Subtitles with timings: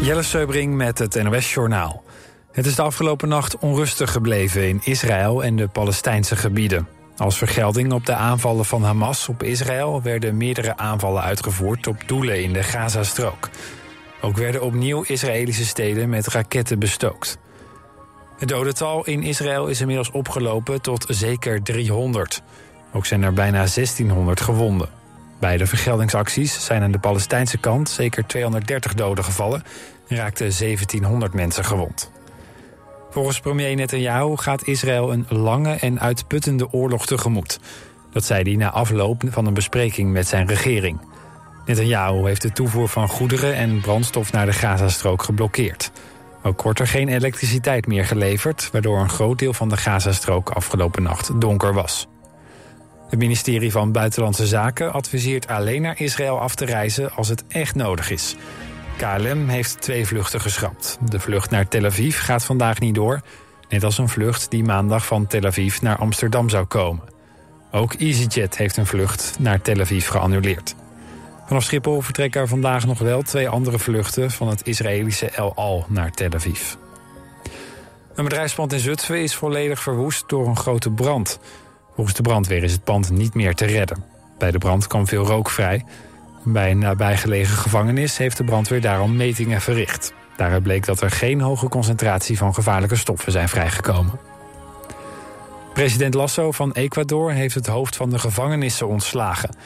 [0.00, 2.02] Jelle Seubring met het NOS-journaal.
[2.52, 6.88] Het is de afgelopen nacht onrustig gebleven in Israël en de Palestijnse gebieden.
[7.16, 10.02] Als vergelding op de aanvallen van Hamas op Israël...
[10.02, 13.48] werden meerdere aanvallen uitgevoerd op doelen in de Gazastrook.
[14.20, 17.38] Ook werden opnieuw Israëlische steden met raketten bestookt.
[18.38, 22.42] Het dodental in Israël is inmiddels opgelopen tot zeker 300.
[22.92, 24.99] Ook zijn er bijna 1600 gewonden.
[25.40, 29.62] Bij de vergeldingsacties zijn aan de Palestijnse kant zeker 230 doden gevallen
[30.08, 32.10] en raakten 1700 mensen gewond.
[33.10, 37.60] Volgens premier Netanyahu gaat Israël een lange en uitputtende oorlog tegemoet.
[38.12, 41.00] Dat zei hij na afloop van een bespreking met zijn regering.
[41.66, 45.90] Netanyahu heeft de toevoer van goederen en brandstof naar de Gazastrook geblokkeerd.
[46.42, 48.68] Ook wordt er geen elektriciteit meer geleverd...
[48.72, 52.09] waardoor een groot deel van de Gazastrook afgelopen nacht donker was.
[53.10, 57.74] Het ministerie van Buitenlandse Zaken adviseert alleen naar Israël af te reizen als het echt
[57.74, 58.36] nodig is.
[58.96, 60.98] KLM heeft twee vluchten geschrapt.
[61.08, 63.20] De vlucht naar Tel Aviv gaat vandaag niet door,
[63.68, 67.02] net als een vlucht die maandag van Tel Aviv naar Amsterdam zou komen.
[67.70, 70.74] Ook EasyJet heeft een vlucht naar Tel Aviv geannuleerd.
[71.46, 75.84] Vanaf Schiphol vertrekken er vandaag nog wel twee andere vluchten van het Israëlische El Al
[75.88, 76.74] naar Tel Aviv.
[78.14, 81.38] Een bedrijfspand in Zutphen is volledig verwoest door een grote brand.
[82.00, 84.04] Volgens de brandweer is het pand niet meer te redden.
[84.38, 85.84] Bij de brand kwam veel rook vrij.
[86.44, 90.12] Bij een nabijgelegen gevangenis heeft de brandweer daarom metingen verricht.
[90.36, 94.18] Daaruit bleek dat er geen hoge concentratie van gevaarlijke stoffen zijn vrijgekomen.
[95.72, 99.56] President Lasso van Ecuador heeft het hoofd van de gevangenissen ontslagen.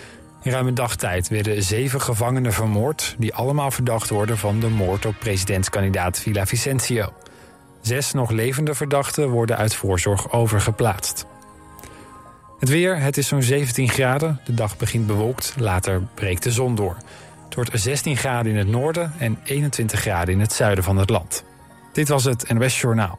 [0.42, 3.14] In ruim een dagtijd werden zeven gevangenen vermoord...
[3.18, 7.12] die allemaal verdacht worden van de moord op presidentskandidaat Villa Vicencio.
[7.80, 11.26] Zes nog levende verdachten worden uit voorzorg overgeplaatst.
[12.64, 14.40] Het weer, het is zo'n 17 graden.
[14.44, 16.96] De dag begint bewolkt, later breekt de zon door.
[17.44, 21.10] Het wordt 16 graden in het noorden en 21 graden in het zuiden van het
[21.10, 21.44] land.
[21.92, 23.16] Dit was het NOS Journaal.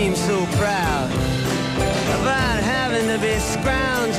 [0.00, 1.10] seem so proud
[2.22, 4.09] about having to be scrounged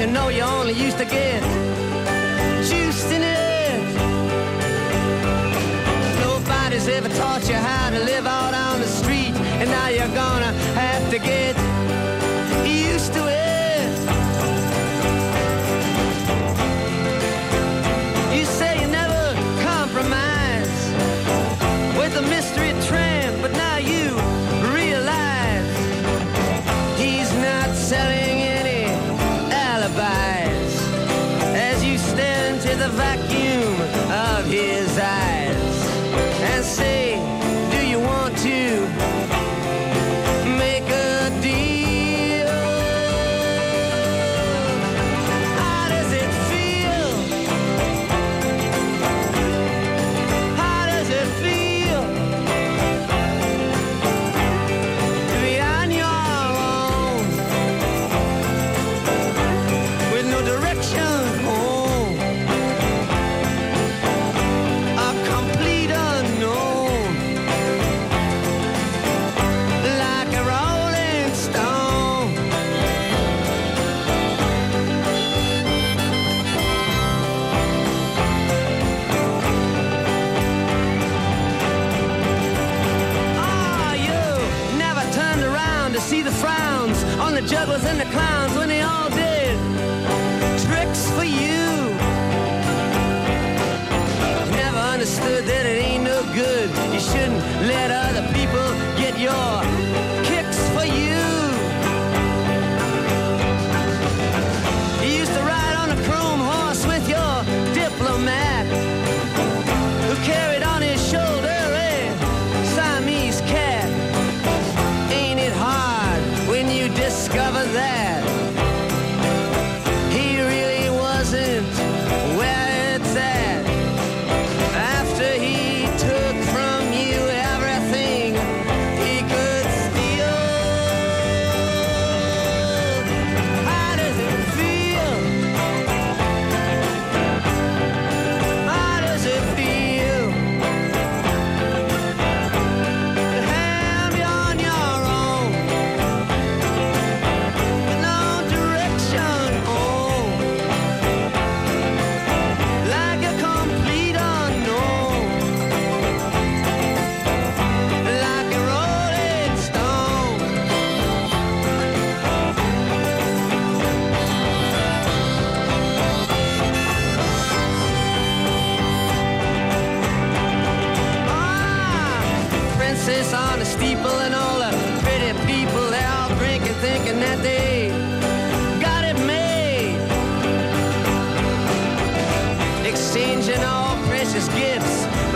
[0.00, 1.42] you know you only used to get
[2.68, 3.80] juice in it.
[6.20, 10.52] Nobody's ever taught you how to live out on the street, and now you're gonna
[10.74, 11.75] have to get.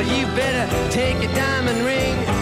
[0.02, 2.39] but you better take a diamond ring.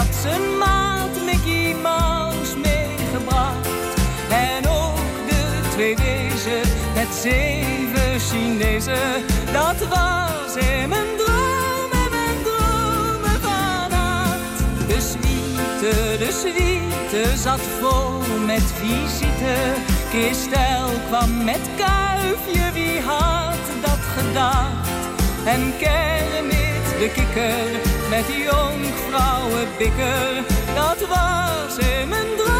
[0.00, 3.68] had zijn maat Mickey Mouse meegebracht.
[4.30, 6.60] En ook de twee wezen
[6.94, 9.24] met zeven Chinezen.
[9.52, 13.90] Dat was in mijn droom en mijn dromen van.
[14.86, 19.54] De suite, de suite zat vol met visite.
[20.10, 24.88] Christel kwam met kuifje, wie had dat gedacht?
[25.44, 26.59] En kermis
[27.00, 27.80] de kikker
[28.10, 32.59] met die jonkvrouwen bikker, dat was in mijn droom.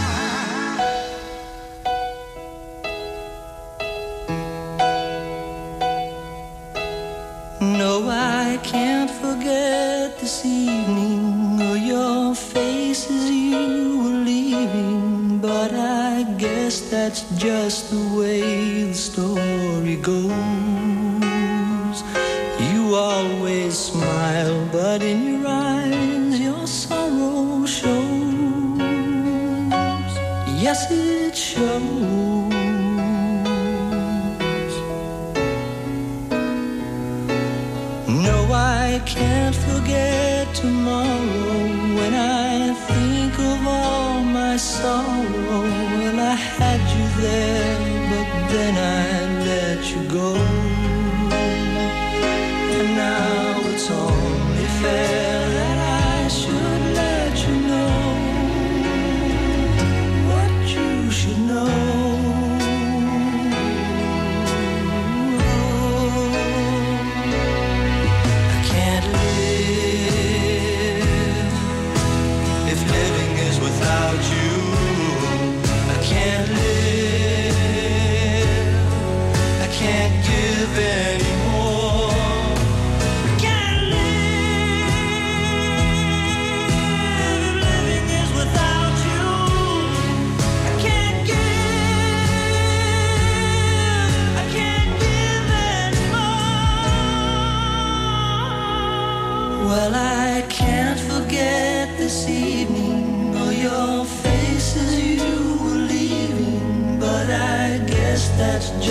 [44.61, 44.87] 笑
[45.49, 45.80] 容。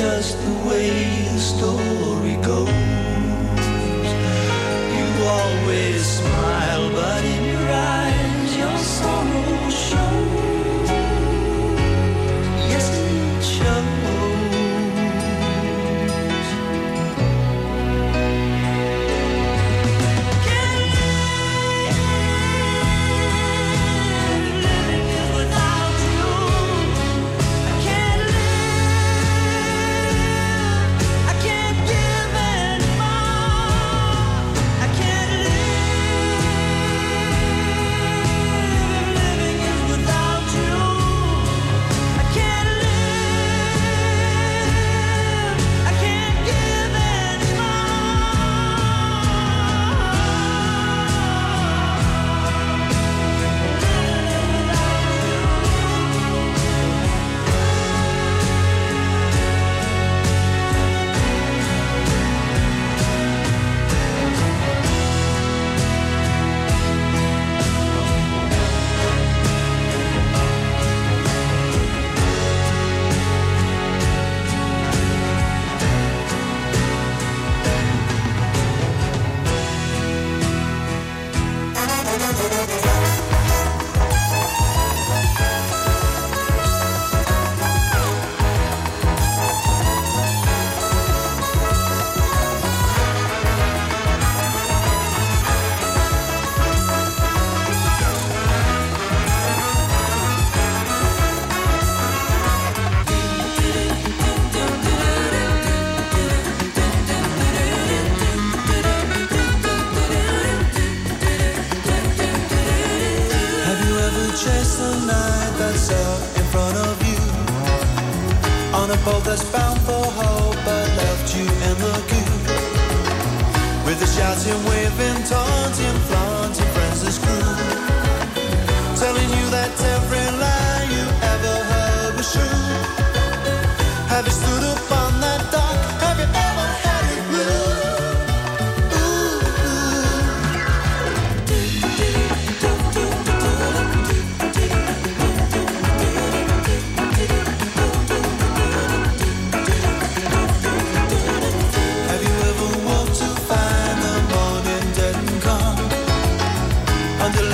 [0.01, 0.39] Just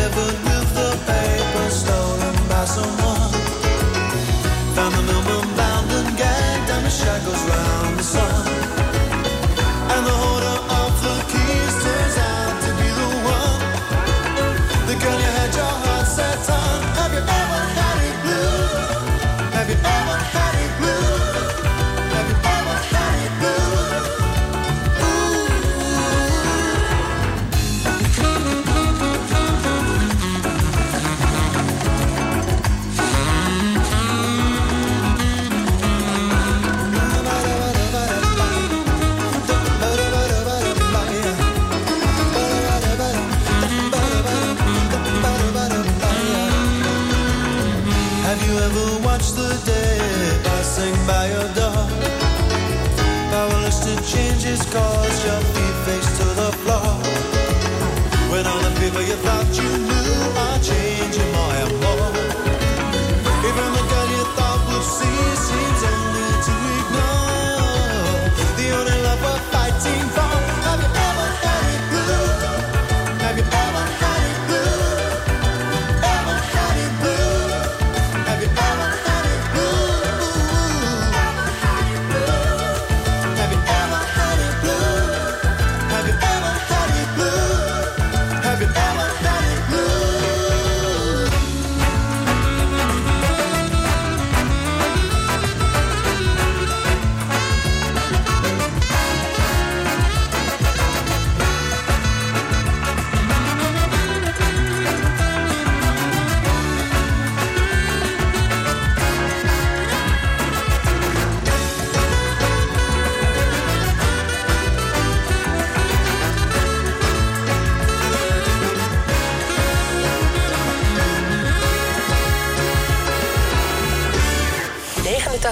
[0.06, 0.55] Undelivered with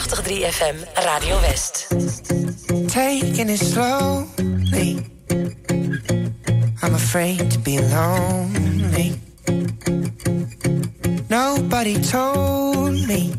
[0.06, 1.88] FM Radio West.
[2.88, 5.00] taking it slowly.
[6.82, 9.18] I'm afraid to be lonely.
[11.30, 13.34] nobody told me.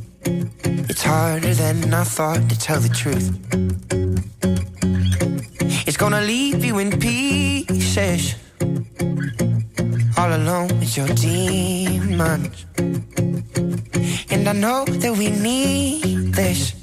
[0.90, 3.30] It's harder than I thought to tell the truth.
[5.88, 8.36] It's gonna leave you in pieces,
[10.18, 12.66] all alone with your demons.
[14.36, 16.74] And I know that we need this,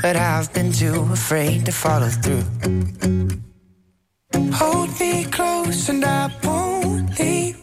[0.00, 2.44] but I've been too afraid to follow through.
[4.60, 7.58] Hold me close and I won't leave.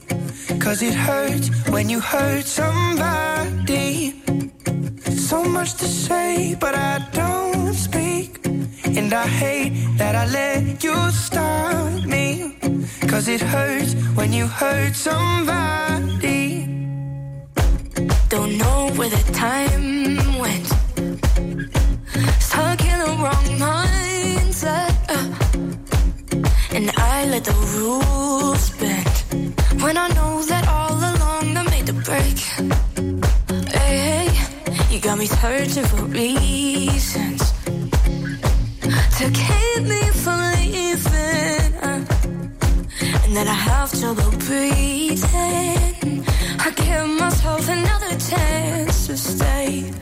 [0.59, 4.21] Cause it hurts when you hurt somebody.
[5.27, 8.45] So much to say, but I don't speak.
[8.99, 12.57] And I hate that I let you stop me.
[13.07, 16.34] Cause it hurts when you hurt somebody.
[18.35, 20.67] Don't know where the time went.
[22.41, 24.93] Stuck in the wrong mindset.
[25.15, 26.75] uh.
[26.75, 29.15] and I let the rules bend.
[29.81, 32.37] When I know that all along I made the break.
[33.71, 37.41] Hey, hey, you got me searching for reasons
[39.17, 41.73] to keep me from leaving.
[41.87, 42.05] uh.
[43.23, 45.94] and then I have trouble breathing.
[46.65, 49.93] I give myself another chance to stay.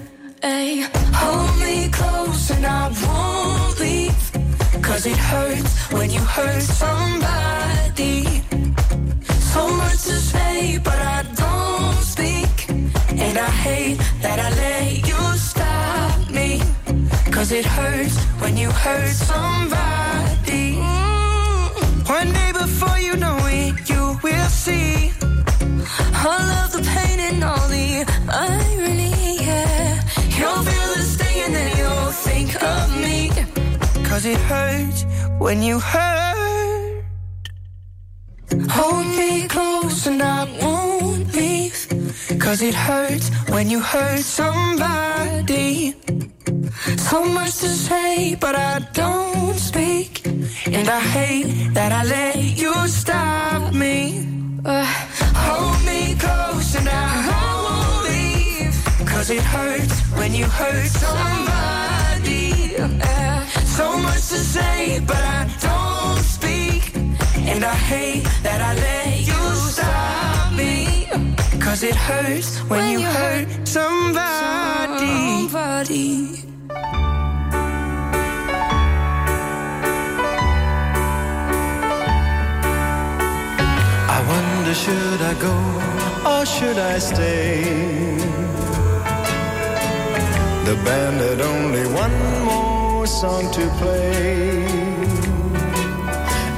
[0.41, 4.31] Ay, hold me close and I won't leave.
[4.81, 8.23] Cause it hurts when you hurt somebody.
[9.51, 12.69] So much to say, but I don't speak.
[13.09, 16.61] And I hate that I let you stop me.
[17.29, 20.77] Cause it hurts when you hurt somebody.
[20.79, 22.09] Mm.
[22.09, 25.22] One day before you know it, you will see.
[26.25, 30.01] All of the pain and all the irony, yeah.
[30.37, 33.29] You'll feel the sting and then you'll think of me.
[34.07, 35.05] Cause it hurts
[35.39, 37.03] when you hurt.
[38.69, 41.87] Hold me close and I won't leave.
[42.39, 45.93] Cause it hurts when you hurt somebody.
[47.09, 50.25] So much to say, but I don't speak.
[50.25, 54.42] And I hate that I let you stop me.
[54.65, 54.85] Uh,
[55.35, 59.07] Hold me close and I won't leave.
[59.07, 62.77] Cause it hurts when you hurt somebody.
[62.77, 66.95] uh, So much to say, but I don't speak.
[67.49, 71.07] And I hate that I let you stop me.
[71.59, 75.47] Cause it hurts when, you hurt somebody.
[75.49, 76.39] somebody.
[84.73, 85.55] Wonder should I go
[86.29, 87.63] or should I stay?
[90.65, 94.65] The band had only one more song to play.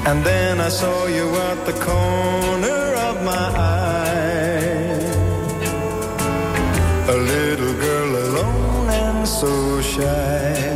[0.07, 4.05] And then I saw you at the corner of my eye.
[7.07, 10.74] A little girl alone and so shy.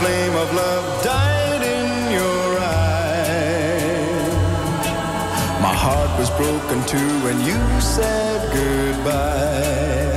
[0.00, 4.32] Flame of love died in your eyes.
[5.60, 10.07] My heart was broken too when you said goodbye.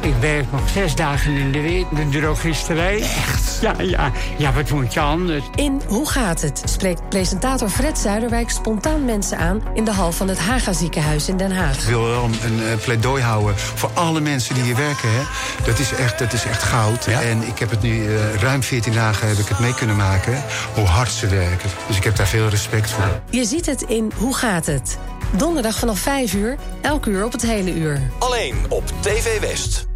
[0.00, 3.00] Ik werk nog zes dagen in de week de drogisterij.
[3.00, 3.58] Echt?
[3.60, 4.12] Ja, ja.
[4.36, 5.44] Ja, wat moet je anders?
[5.54, 6.62] In Hoe gaat het?
[6.64, 9.62] spreekt presentator Fred Zuiderwijk spontaan mensen aan...
[9.74, 11.78] in de hal van het Haga ziekenhuis in Den Haag.
[11.78, 15.08] Ik wil wel een, pleidooi houden voor alle mensen die hier werken.
[15.12, 15.22] Hè.
[15.64, 17.06] Dat, is echt, dat is echt goud.
[17.06, 20.42] En ik heb het nu eh, ruim 14 dagen heb ik het mee kunnen maken.
[20.74, 21.70] Hoe hard ze werken.
[21.86, 23.20] Dus ik heb daar veel respect voor.
[23.30, 24.98] Je ziet het in Hoe gaat het?
[25.36, 28.00] Donderdag vanaf 5 uur, elk uur op het hele uur.
[28.18, 29.86] Alleen op TV West.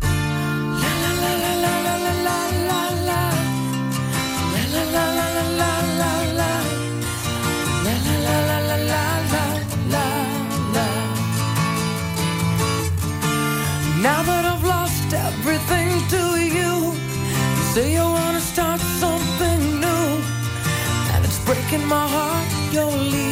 [14.02, 16.92] Now that I've lost everything to you,
[17.56, 20.20] you say you wanna start something new,
[21.14, 22.46] and it's breaking my heart.
[22.72, 23.25] You're leaving.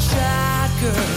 [0.00, 1.13] tracker.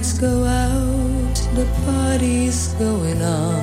[0.00, 3.60] Lights go out, the party's going on.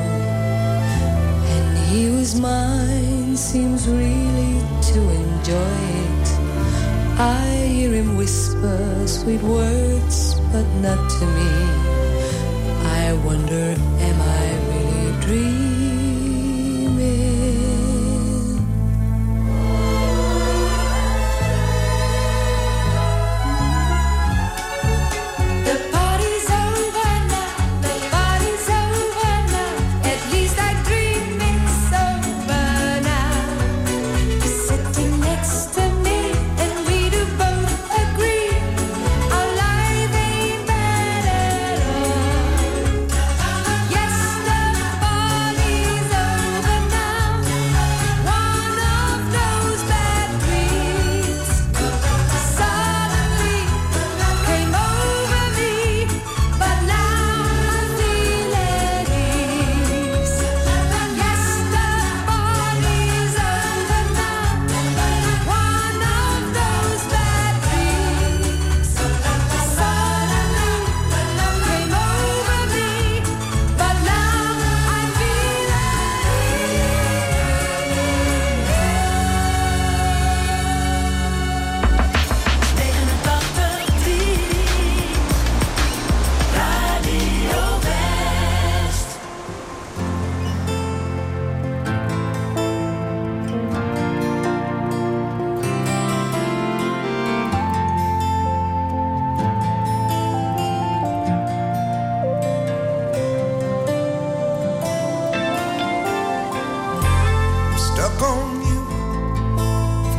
[1.56, 4.62] And he was mine, seems really
[4.92, 6.28] to enjoy it.
[7.20, 11.52] I hear him whisper sweet words, but not to me.
[12.86, 15.66] I wonder, am I really dreaming?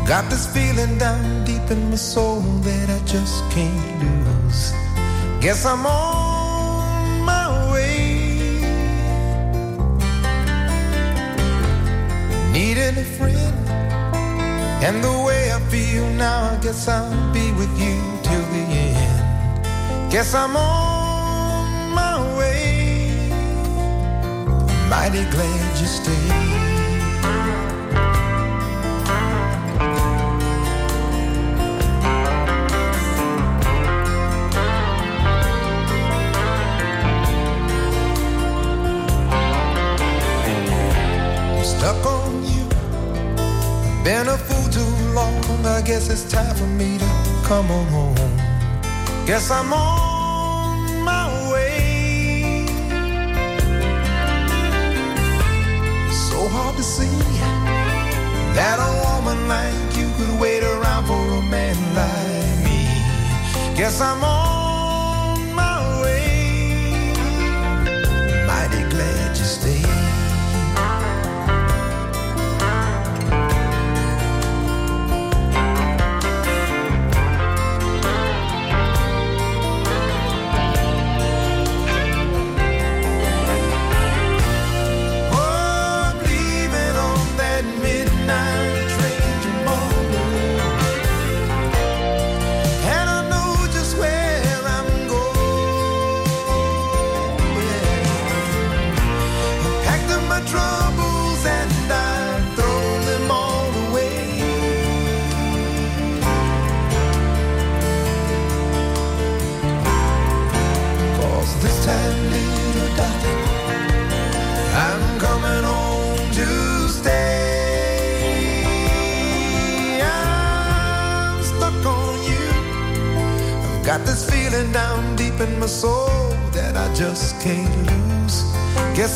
[0.09, 4.73] Got this feeling down deep in my soul that I just can't lose.
[5.39, 8.59] Guess I'm on my way.
[12.51, 13.69] Needing a friend,
[14.83, 18.65] and the way I feel now, I guess I'll be with you till the
[18.97, 20.11] end.
[20.11, 23.29] Guess I'm on my way.
[24.89, 26.78] Mighty glad you stayed.
[45.99, 47.07] Guess it's time for me to
[47.43, 48.15] come on home.
[49.27, 52.65] Guess I'm on my way.
[56.13, 57.17] So hard to see
[58.55, 63.77] that a woman like you could wait around for a man like me.
[63.77, 64.48] Guess I'm on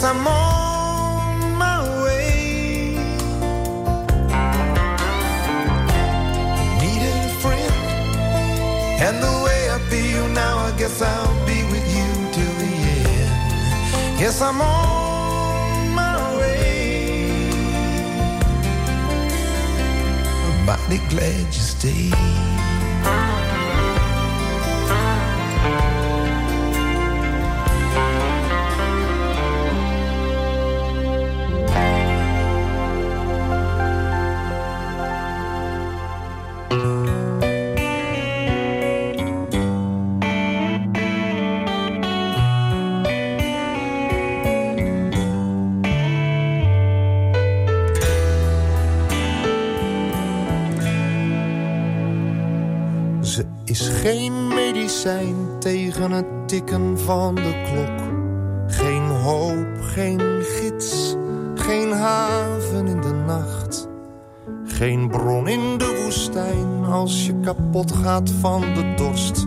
[0.04, 2.96] I'm on my way.
[6.80, 7.72] Needed a friend,
[9.06, 14.20] and the way I feel now, I guess I'll be with you till the end.
[14.20, 17.50] Yes, I'm on my way.
[20.46, 22.14] I'm mighty glad you stayed.
[57.12, 58.00] De klok.
[58.66, 61.16] Geen hoop, geen gids,
[61.54, 63.88] geen haven in de nacht.
[64.64, 69.46] Geen bron in de woestijn als je kapot gaat van de dorst.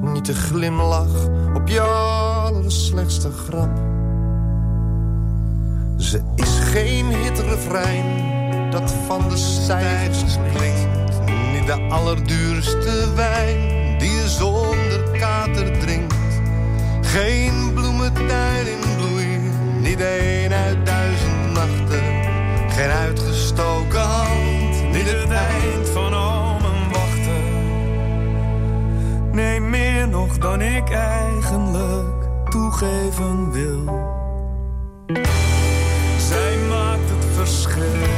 [0.00, 3.80] Niet de glimlach op je allerslechtste grap.
[5.96, 8.04] Ze is geen hitrefrein
[8.70, 11.20] dat van de stijgers klinkt.
[11.52, 13.73] Niet de allerduurste wijn
[18.04, 19.38] Geen bloementuin in bloei,
[19.80, 22.02] niet een uit duizend nachten.
[22.68, 27.42] Geen uitgestoken hand, niet het eind van al mijn wachten.
[29.32, 33.84] Nee, meer nog dan ik eigenlijk toegeven wil.
[36.18, 38.13] Zij maakt het verschil.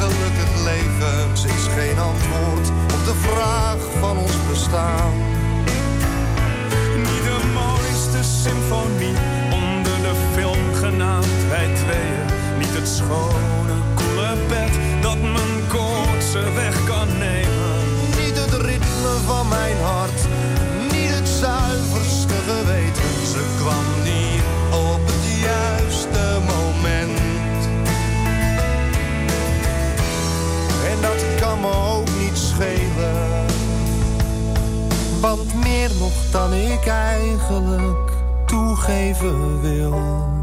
[0.00, 1.36] Gelukkig leven.
[1.36, 5.12] Ze is geen antwoord op de vraag van ons bestaan.
[6.96, 9.16] Niet de mooiste symfonie
[9.52, 12.26] onder de film genaamd Wij Tweeën.
[12.58, 17.78] Niet het schone, koele bed dat mijn koortse weg kan nemen.
[18.20, 19.65] Niet het ritme van mijn
[35.76, 38.10] meer nog dan ik eigenlijk
[38.46, 40.35] toegeven wil.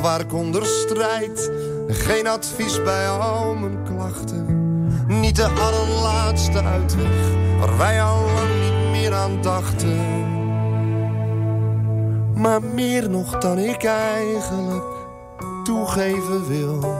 [0.00, 1.50] Waar ik onder strijd.
[1.88, 4.46] Geen advies bij al mijn klachten.
[5.06, 10.28] Niet de allerlaatste uitweg waar wij al lang niet meer aan dachten.
[12.34, 14.84] Maar meer nog dan ik eigenlijk
[15.64, 16.99] toegeven wil.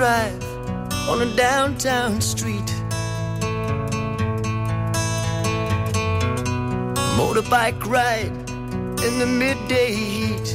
[0.00, 0.42] drive
[1.10, 2.70] on a downtown street.
[7.18, 8.32] Motorbike ride
[9.06, 10.48] in the midday heat.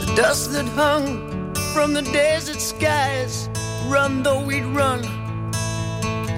[0.00, 3.50] The dust that hung from the desert skies,
[3.88, 5.00] run though we'd run,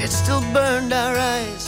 [0.02, 1.64] it still burned our eyes.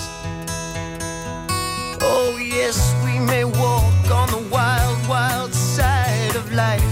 [2.02, 5.59] Oh, yes, we may walk on the wild, wild
[6.30, 6.82] light of life.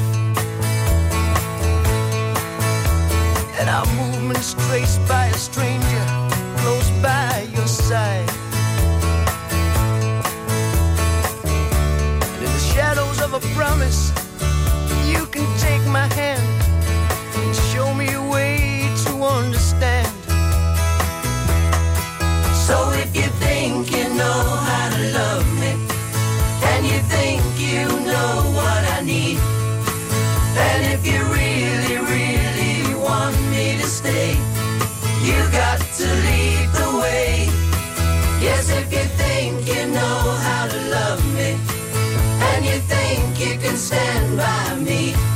[3.59, 6.05] And our movements traced by a stranger
[6.59, 8.29] close by your side.
[11.45, 14.11] And in the shadows of a promise,
[15.07, 16.58] you can take my hand.
[43.89, 45.28] stand by me.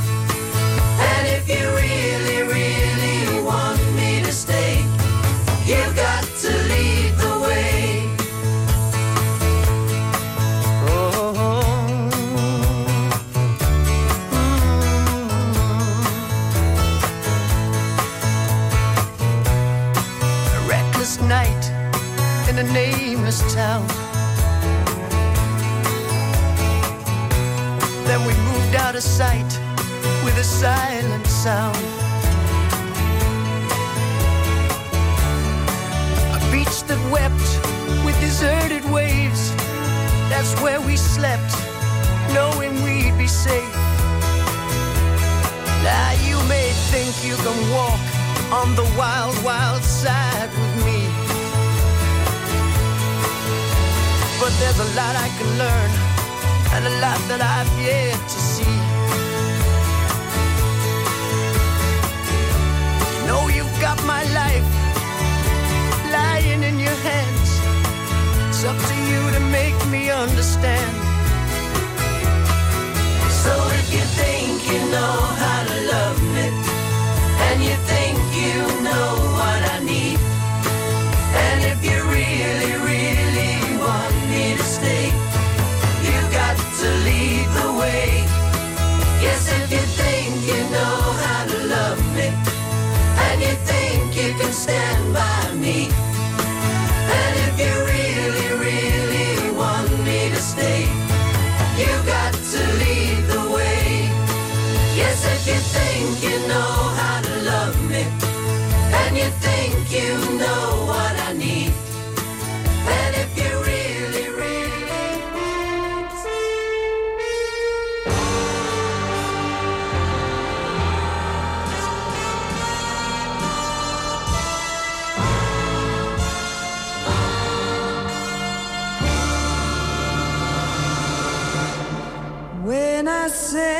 [133.33, 133.72] say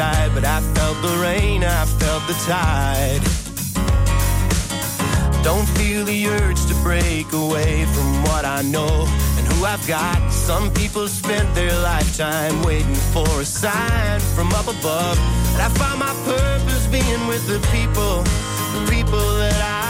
[0.00, 3.22] side, but I felt the rain, I felt the tide.
[5.44, 8.94] Don't feel the urge to break away from what I know
[9.36, 10.18] and who I've got.
[10.32, 15.16] Some people spent their lifetime waiting for a sign from up above.
[15.52, 18.14] And I found my purpose being with the people,
[18.76, 19.89] the people that I